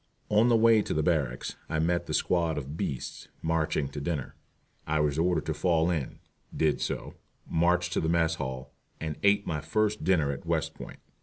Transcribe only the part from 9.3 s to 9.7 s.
my